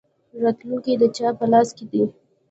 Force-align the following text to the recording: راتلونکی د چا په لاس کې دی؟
راتلونکی 0.43 0.93
د 1.01 1.03
چا 1.15 1.27
په 1.39 1.45
لاس 1.51 1.69
کې 1.77 1.85
دی؟ 1.91 2.03